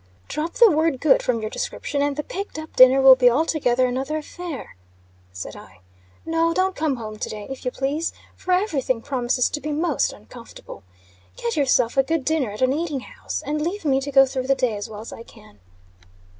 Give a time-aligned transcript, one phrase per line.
[0.27, 3.85] "Drop the word good from your description, and the picked up dinner will be altogether
[3.85, 4.75] another affair,"
[5.31, 5.81] said I.
[6.25, 9.71] "No, don't come home to day, if you please; for every thing promises to be
[9.71, 10.81] most uncomfortable.
[11.37, 14.47] Get yourself a good dinner at an eating house, and leave me to go through
[14.47, 15.59] the day as well as I can."